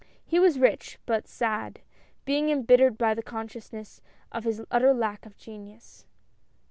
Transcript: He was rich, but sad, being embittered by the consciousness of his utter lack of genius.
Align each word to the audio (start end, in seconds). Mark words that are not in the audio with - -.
He 0.25 0.39
was 0.39 0.57
rich, 0.57 0.97
but 1.05 1.27
sad, 1.27 1.81
being 2.25 2.49
embittered 2.49 2.97
by 2.97 3.13
the 3.13 3.21
consciousness 3.21 4.01
of 4.31 4.45
his 4.45 4.63
utter 4.71 4.95
lack 4.95 5.27
of 5.27 5.37
genius. 5.37 6.07